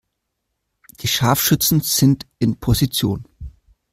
Die 1.01 1.07
Scharfschützen 1.07 1.81
sind 1.81 2.25
in 2.39 2.59
Position. 2.59 3.25